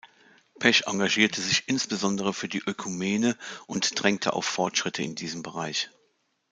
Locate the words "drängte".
4.01-4.33